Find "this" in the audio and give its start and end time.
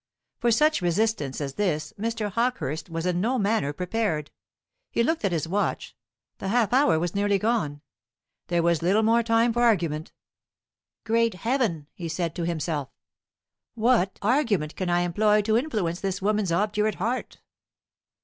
1.53-1.93, 16.01-16.19